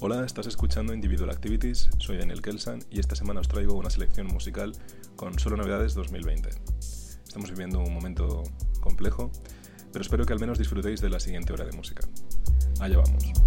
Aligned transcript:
Hola, 0.00 0.24
estás 0.24 0.46
escuchando 0.46 0.94
Individual 0.94 1.28
Activities, 1.28 1.90
soy 1.98 2.18
Daniel 2.18 2.40
Kelsan 2.40 2.84
y 2.88 3.00
esta 3.00 3.16
semana 3.16 3.40
os 3.40 3.48
traigo 3.48 3.74
una 3.74 3.90
selección 3.90 4.28
musical 4.28 4.70
con 5.16 5.36
solo 5.40 5.56
novedades 5.56 5.94
2020. 5.94 6.50
Estamos 7.26 7.50
viviendo 7.50 7.80
un 7.80 7.92
momento 7.92 8.44
complejo, 8.80 9.32
pero 9.92 10.02
espero 10.02 10.24
que 10.24 10.32
al 10.32 10.38
menos 10.38 10.56
disfrutéis 10.56 11.00
de 11.00 11.10
la 11.10 11.18
siguiente 11.18 11.52
hora 11.52 11.64
de 11.64 11.72
música. 11.72 12.06
Allá 12.78 12.98
vamos. 12.98 13.37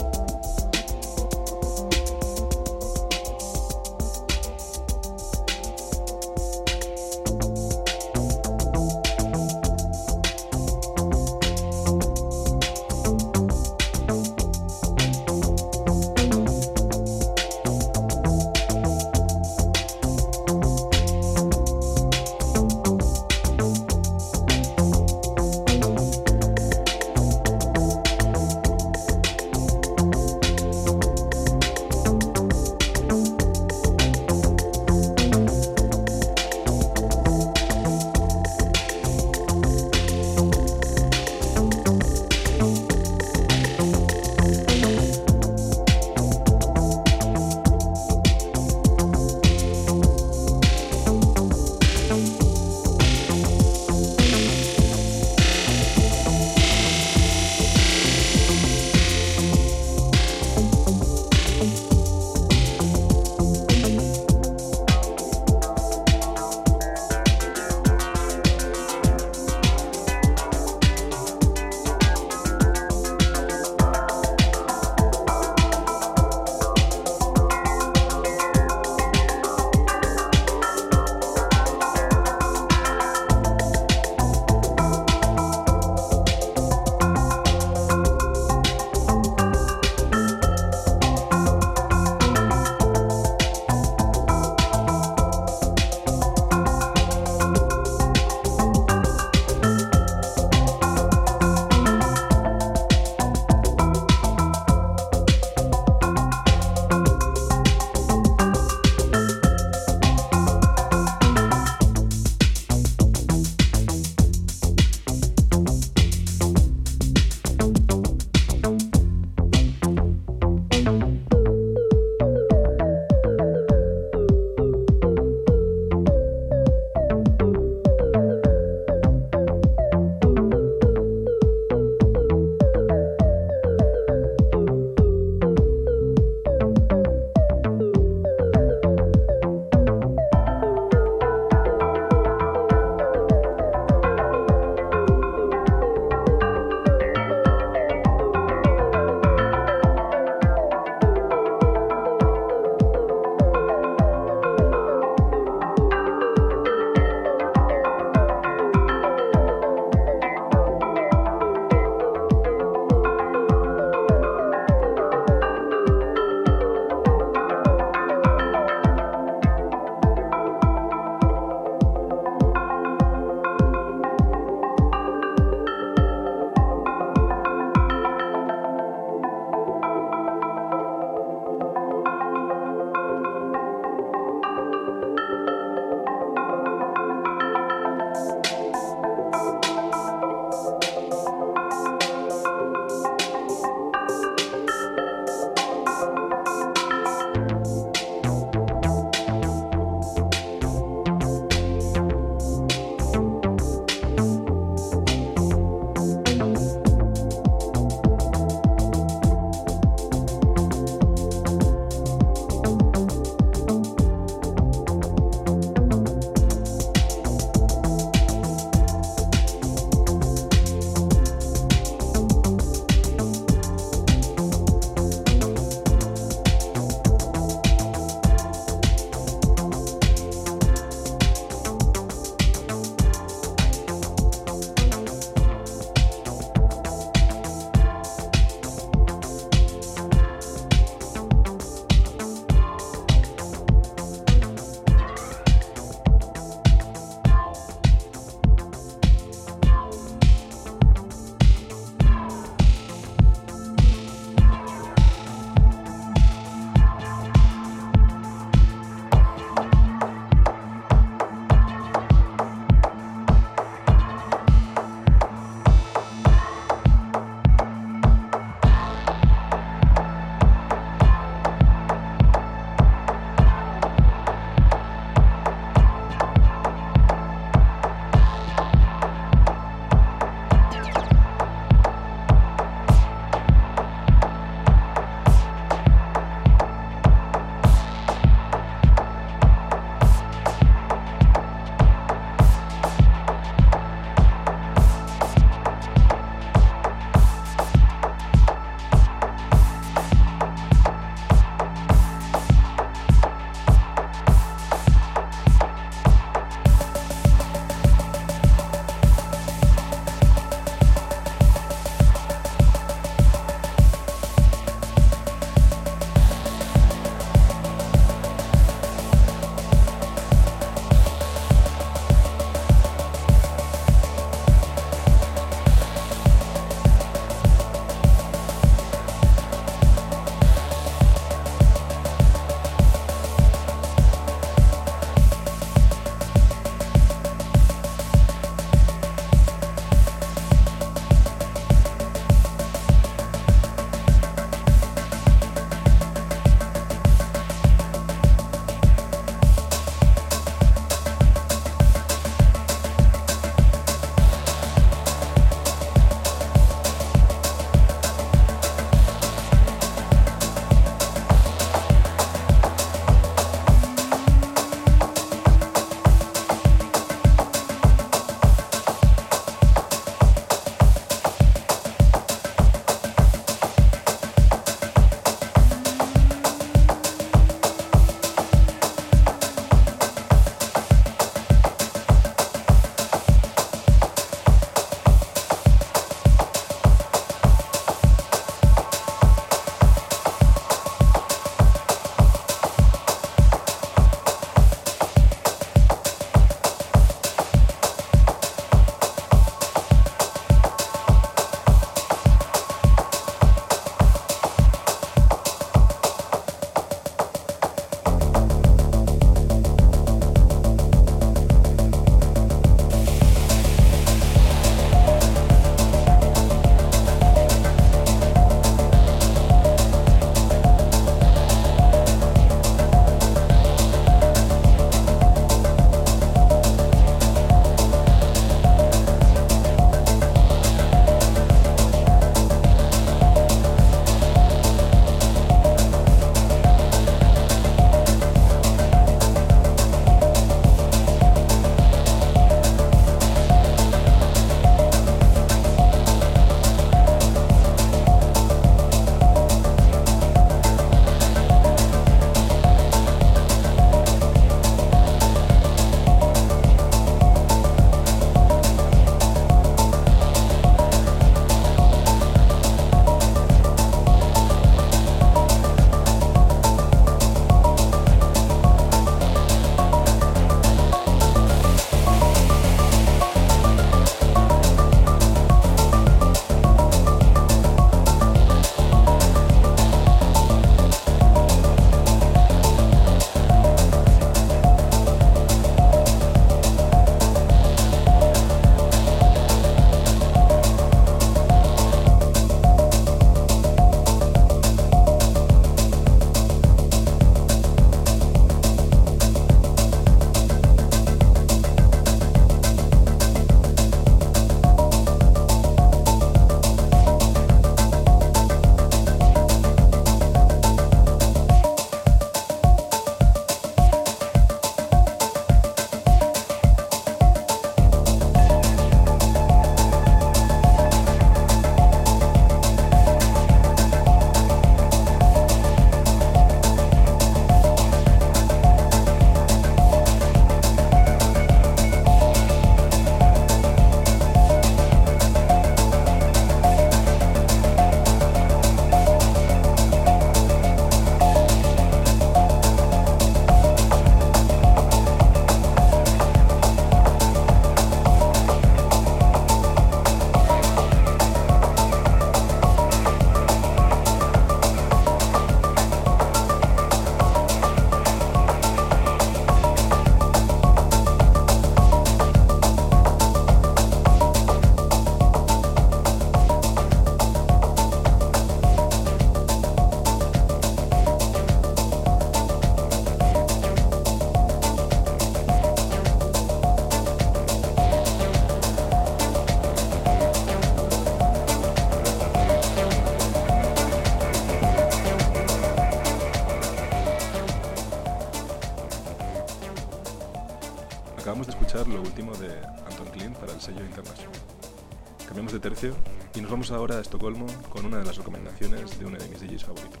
Vamos 596.70 596.80
ahora 596.80 596.98
a 596.98 597.00
Estocolmo 597.00 597.46
con 597.68 597.86
una 597.86 597.98
de 597.98 598.04
las 598.04 598.16
recomendaciones 598.16 598.98
de 598.98 599.06
uno 599.06 599.16
de 599.18 599.28
mis 599.28 599.40
DJs 599.40 599.64
favoritos, 599.64 600.00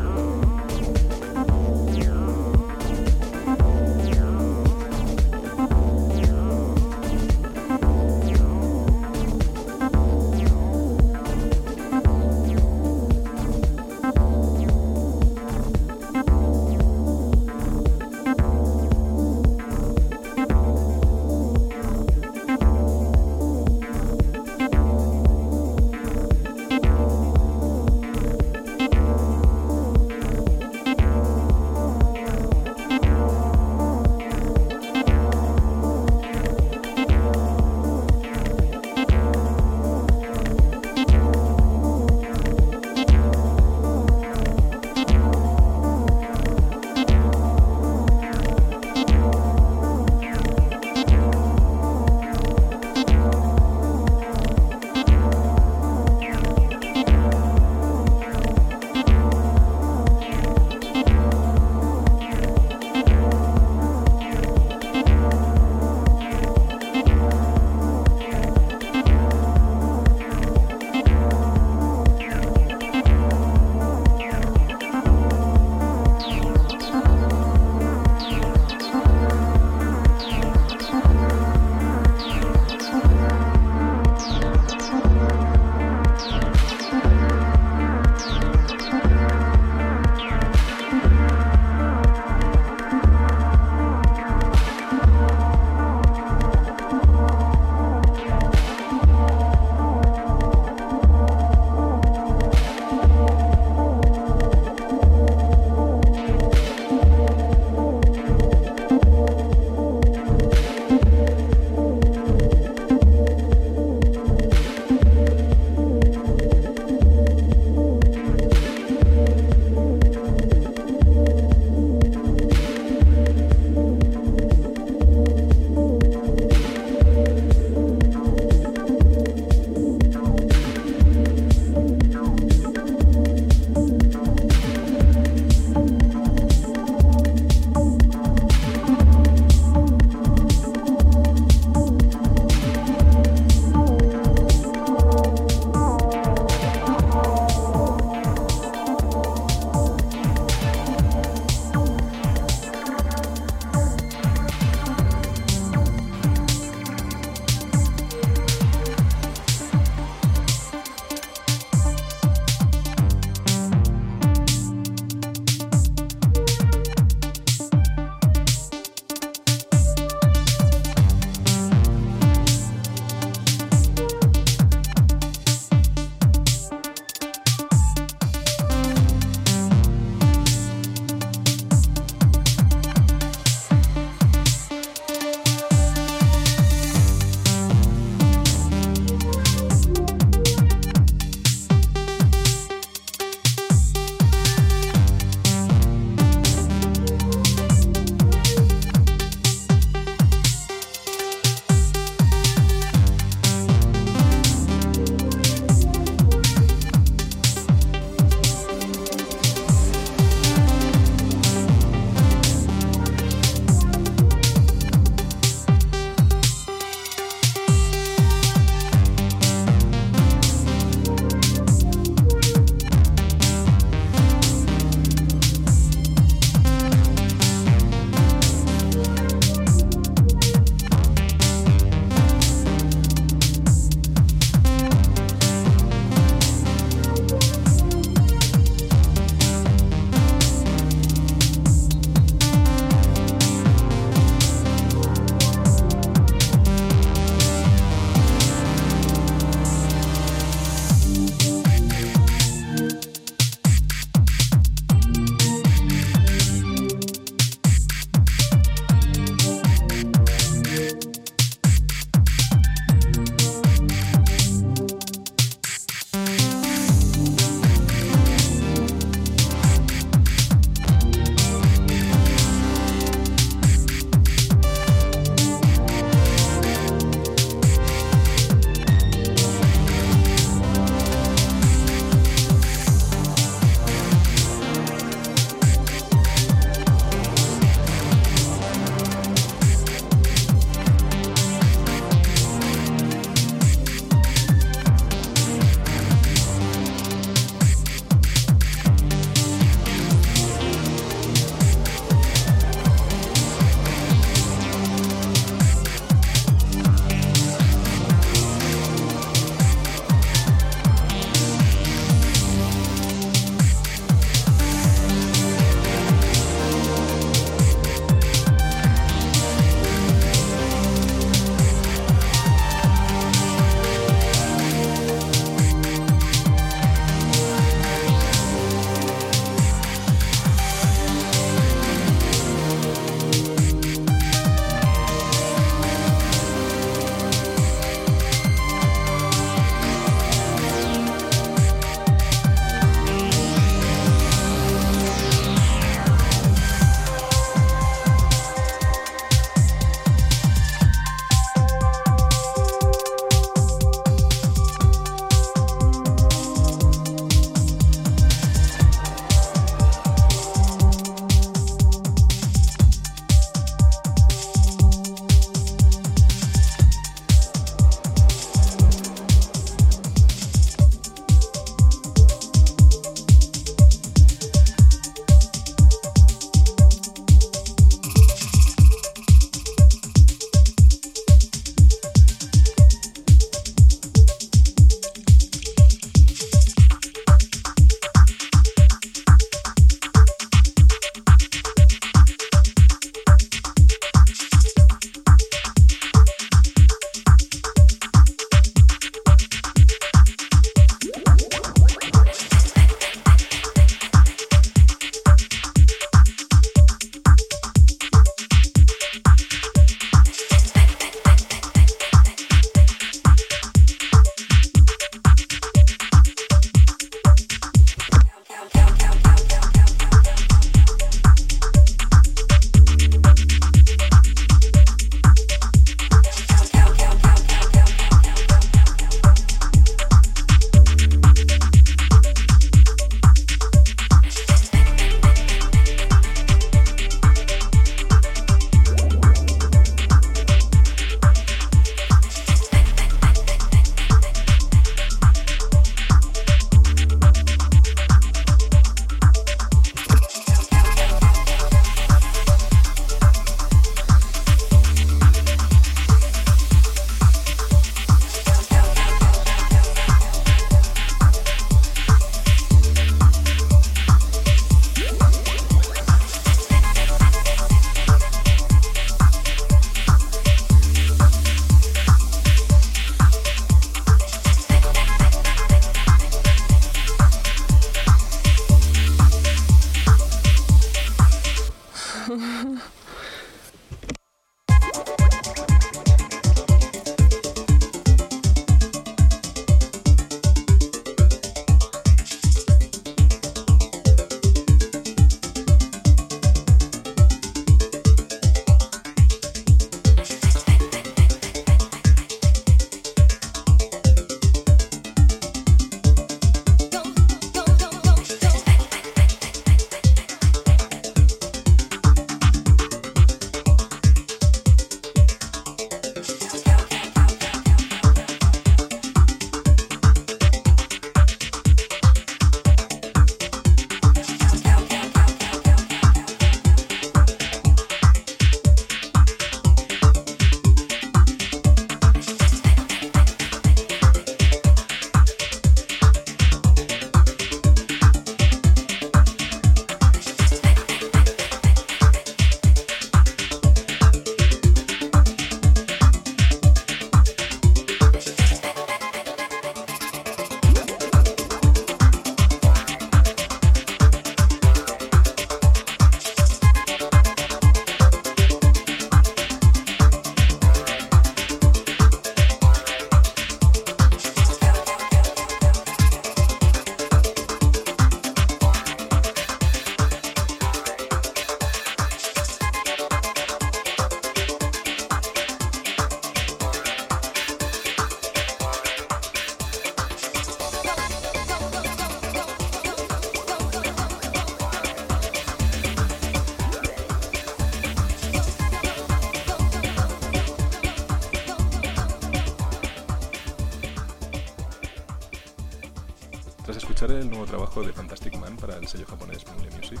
trabajo 597.50 597.82
de 597.82 597.92
Fantastic 597.92 598.38
Man 598.38 598.56
para 598.56 598.76
el 598.76 598.86
sello 598.86 599.04
japonés 599.06 599.44
Mule 599.56 599.70
Music, 599.76 600.00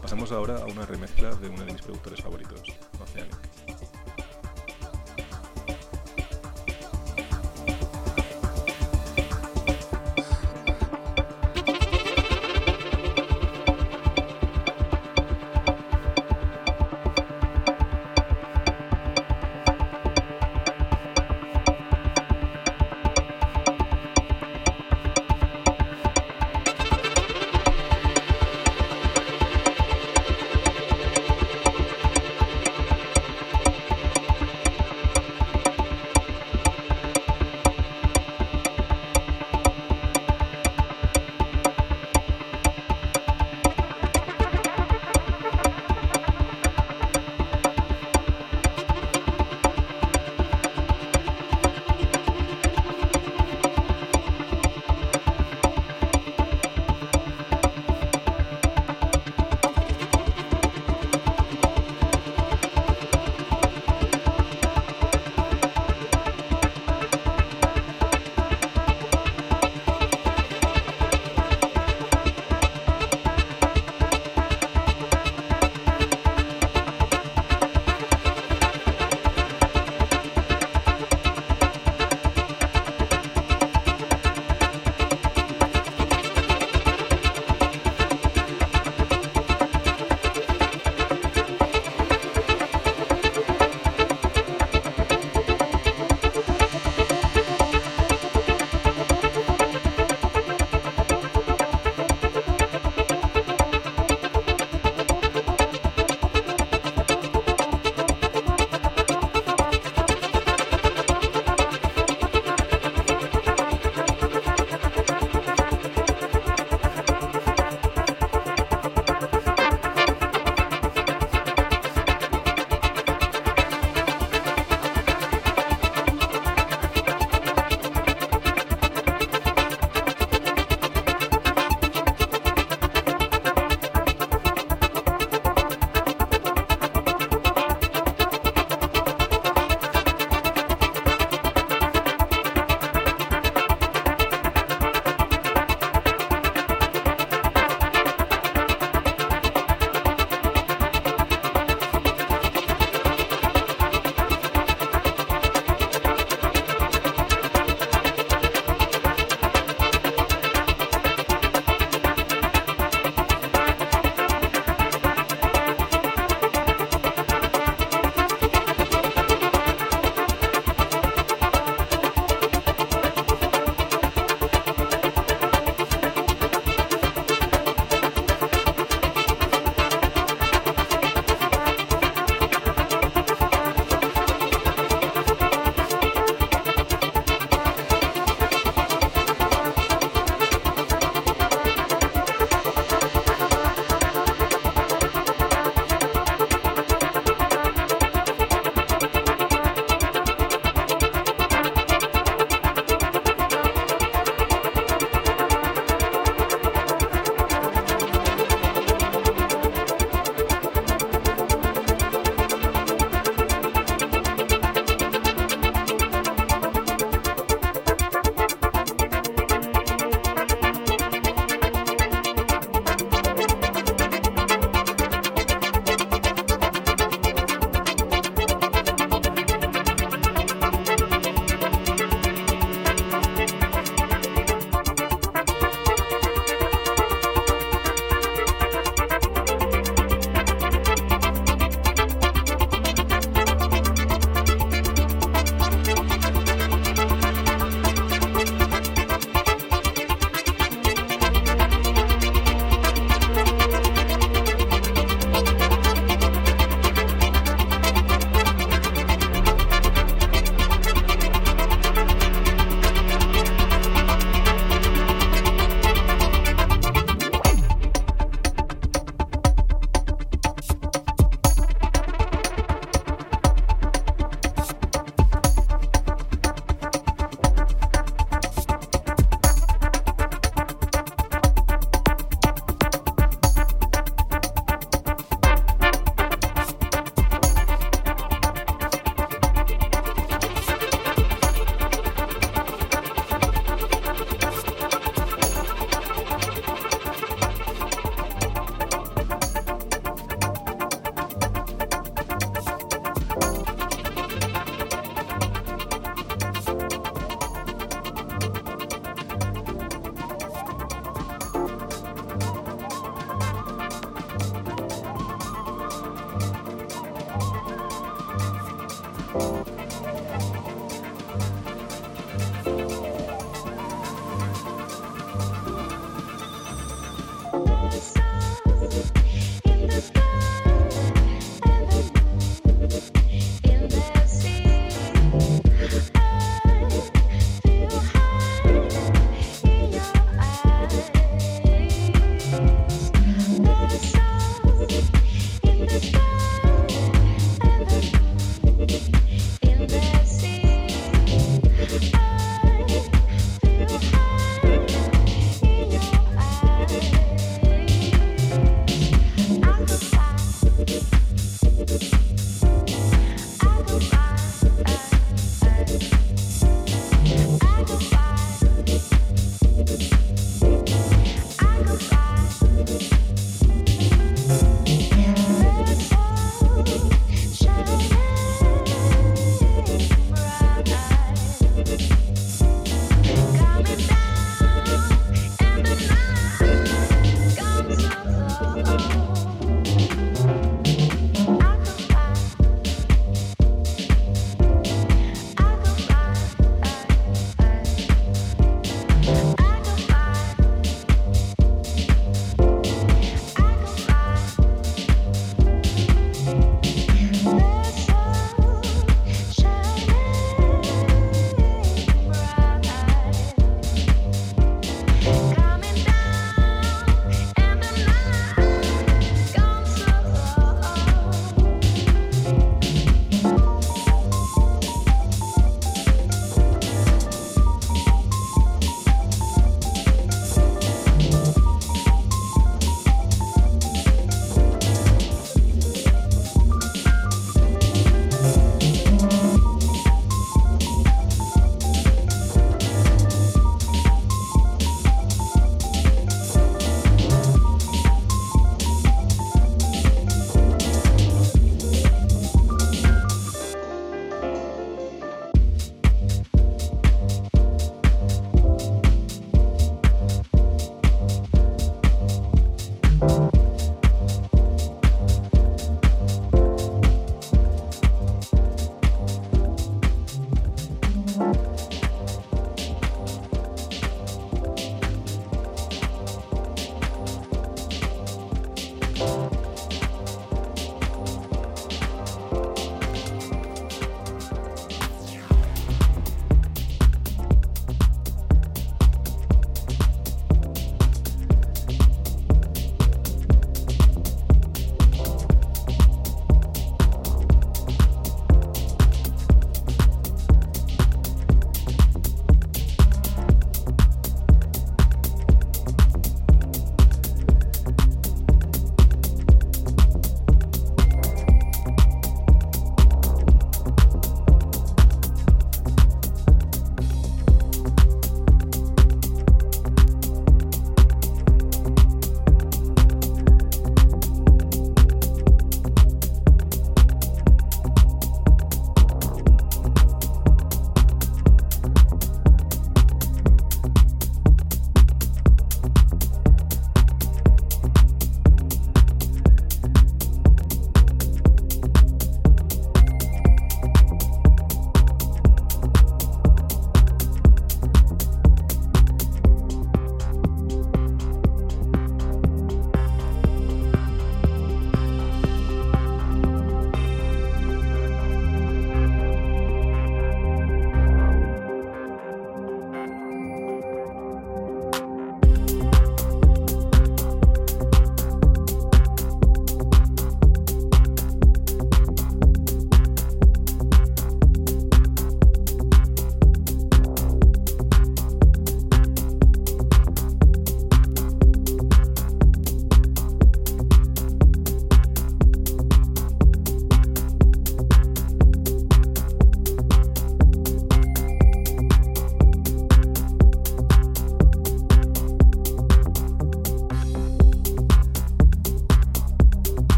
pasamos 0.00 0.30
ahora 0.30 0.58
a 0.62 0.66
una 0.66 0.86
remezcla 0.86 1.34
de 1.34 1.48
uno 1.48 1.64
de 1.64 1.72
mis 1.72 1.82
productores 1.82 2.22
favoritos, 2.22 2.62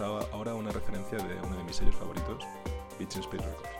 ahora 0.00 0.54
una 0.54 0.70
referencia 0.70 1.18
de 1.18 1.34
uno 1.42 1.56
de 1.56 1.64
mis 1.64 1.76
sellos 1.76 1.94
favoritos, 1.96 2.44
Beach 2.98 3.16
Speed 3.16 3.40
Records. 3.40 3.70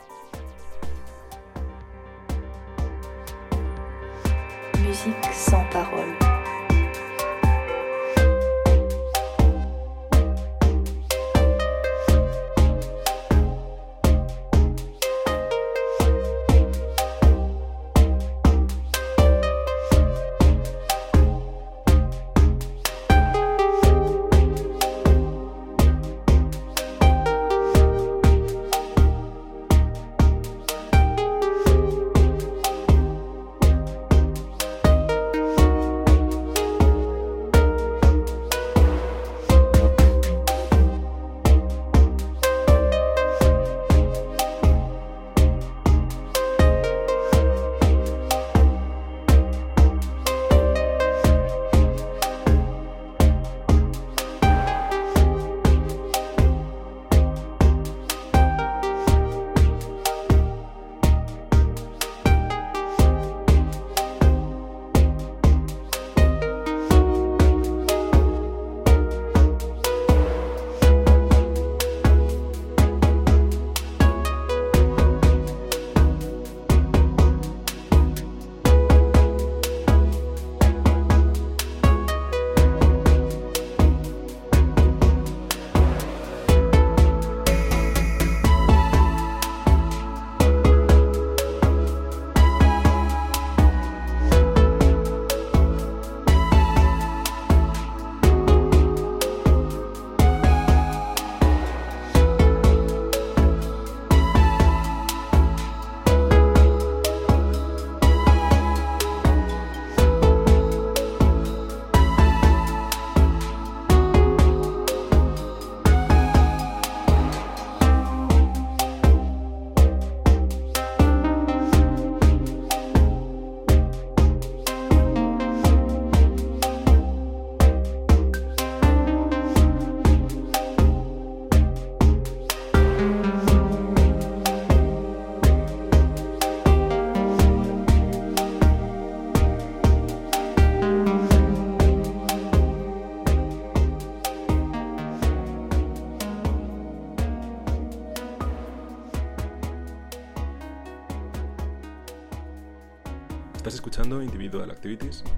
Musique 4.79 5.33
sans. 5.33 5.61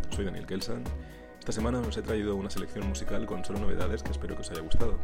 Soy 0.09 0.23
Daniel 0.23 0.45
Kelsan. 0.45 0.85
Esta 1.37 1.51
semana 1.51 1.79
os 1.79 1.97
he 1.97 2.01
traído 2.01 2.37
una 2.37 2.49
selección 2.49 2.87
musical 2.87 3.25
con 3.25 3.43
solo 3.43 3.59
novedades 3.59 4.01
que 4.01 4.11
espero 4.11 4.35
que 4.35 4.41
os 4.41 4.51
haya 4.51 4.61
gustado. 4.61 4.97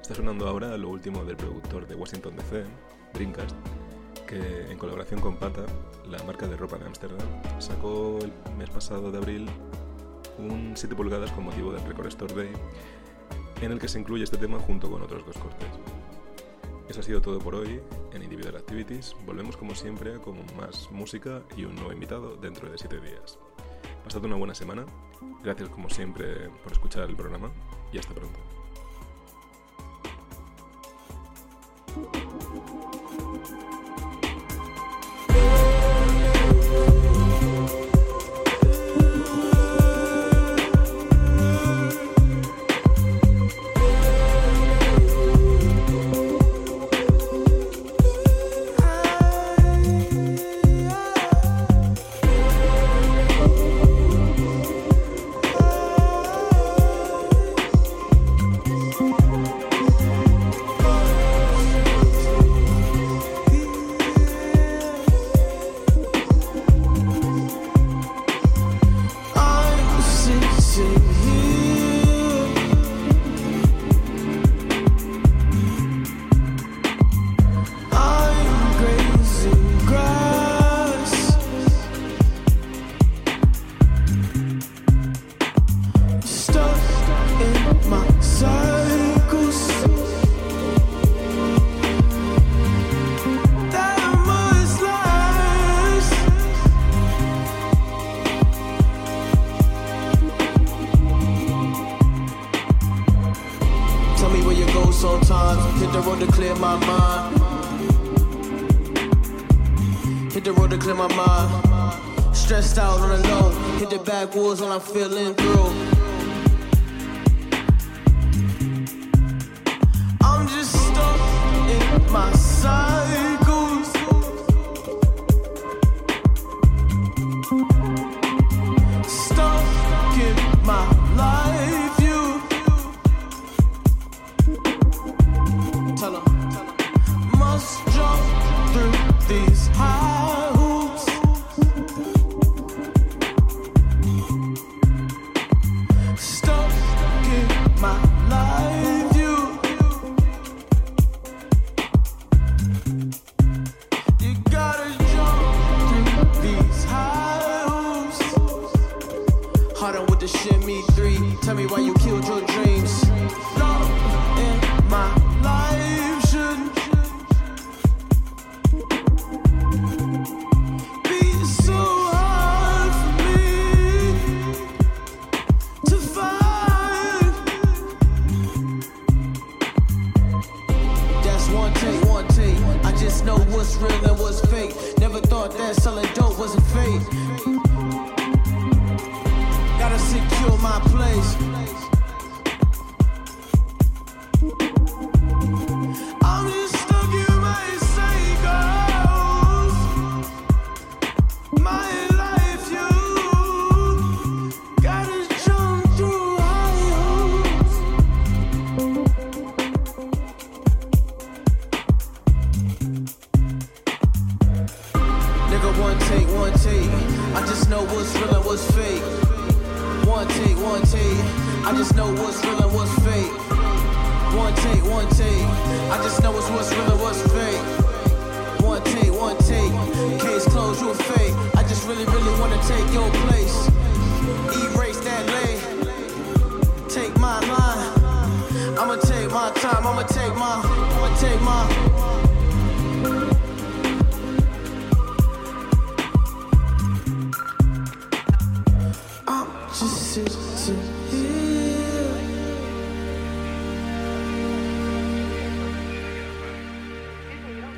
Está 0.00 0.14
sonando 0.14 0.46
ahora 0.46 0.76
lo 0.76 0.88
último 0.88 1.24
del 1.24 1.36
productor 1.36 1.88
de 1.88 1.96
Washington 1.96 2.36
DC, 2.36 2.62
Dreamcast, 3.14 3.56
que 4.24 4.70
en 4.70 4.78
colaboración 4.78 5.20
con 5.20 5.36
Pata, 5.36 5.66
la 6.08 6.22
marca 6.22 6.46
de 6.46 6.56
ropa 6.56 6.78
de 6.78 6.86
Ámsterdam, 6.86 7.26
sacó 7.58 8.20
el 8.22 8.32
mes 8.56 8.70
pasado 8.70 9.10
de 9.10 9.18
abril 9.18 9.48
un 10.38 10.74
7 10.76 10.94
pulgadas 10.94 11.32
con 11.32 11.46
motivo 11.46 11.72
del 11.72 11.84
Record 11.84 12.06
Store 12.06 12.32
Day, 12.32 12.52
en 13.62 13.72
el 13.72 13.80
que 13.80 13.88
se 13.88 13.98
incluye 13.98 14.22
este 14.22 14.36
tema 14.36 14.60
junto 14.60 14.88
con 14.88 15.02
otros 15.02 15.26
dos 15.26 15.36
cortes. 15.38 15.68
Eso 16.88 17.00
ha 17.00 17.02
sido 17.02 17.20
todo 17.20 17.38
por 17.38 17.54
hoy 17.54 17.80
en 18.12 18.22
Individual 18.22 18.56
Activities. 18.56 19.16
Volvemos 19.24 19.56
como 19.56 19.74
siempre 19.74 20.18
con 20.20 20.36
más 20.56 20.90
música 20.90 21.42
y 21.56 21.64
un 21.64 21.74
nuevo 21.74 21.92
invitado 21.92 22.36
dentro 22.36 22.70
de 22.70 22.76
7 22.76 23.00
días. 23.00 23.38
Pasad 24.04 24.24
una 24.24 24.36
buena 24.36 24.54
semana. 24.54 24.84
Gracias 25.42 25.68
como 25.68 25.88
siempre 25.88 26.50
por 26.62 26.72
escuchar 26.72 27.08
el 27.08 27.16
programa 27.16 27.50
y 27.92 27.98
hasta 27.98 28.14
pronto. 28.14 28.38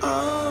Oh. 0.03 0.44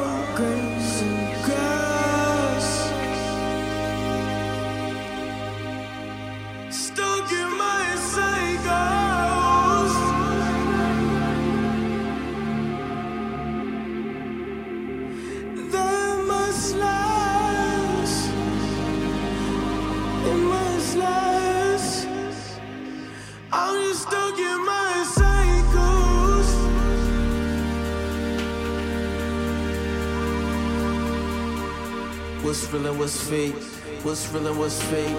What's 32.64 32.74
real 32.76 32.88
and 32.88 33.00
what's 33.00 33.30
fake? 33.30 33.56
What's 34.04 34.32
real 34.32 34.48
and 34.48 34.58
what's 34.58 34.82
fake? 34.84 35.18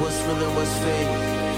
What's 0.00 0.18
real 0.22 0.42
and 0.42 0.56
what's 0.56 0.78
fake? 0.78 1.08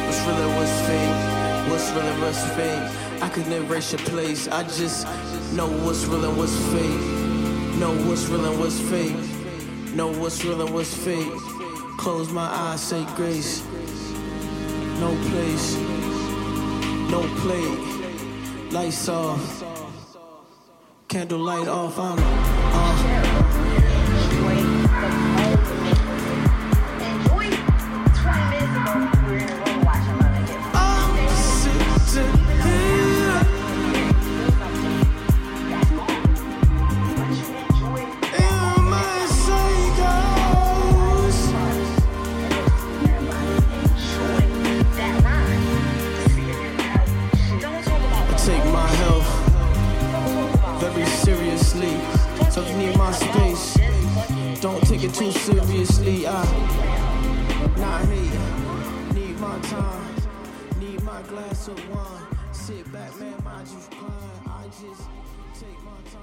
What's 0.05 0.21
real 0.27 0.37
and 0.37 0.57
what's 0.57 0.81
fake? 0.89 1.71
What's 1.71 1.91
real 1.93 2.07
and 2.09 2.21
what's 2.21 2.45
fake? 2.57 3.23
I 3.23 3.29
could 3.29 3.47
never 3.47 3.65
erase 3.65 3.93
your 3.93 4.01
place. 4.01 4.49
I 4.49 4.65
just 4.65 5.07
know 5.55 5.69
what's 5.85 6.07
real 6.07 6.25
and 6.25 6.37
what's 6.37 6.57
fake. 6.73 7.79
Know 7.79 7.95
what's 8.09 8.27
real 8.27 8.47
and 8.47 8.59
what's 8.59 8.81
fake. 8.81 9.95
Know 9.95 10.09
what's 10.09 10.45
real 10.45 10.61
and 10.61 10.75
what's 10.75 10.93
fake. 10.93 11.31
Close 11.99 12.33
my 12.33 12.43
eyes, 12.43 12.81
say 12.81 13.07
grace. 13.15 13.63
No 14.99 15.17
place. 15.31 15.77
No 17.13 17.23
plate. 17.43 18.73
Lights 18.73 19.09
off. 19.09 19.65
Candle 21.07 21.39
light 21.39 21.69
off. 21.69 21.97
I'm. 21.97 22.68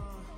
on. 0.06 0.35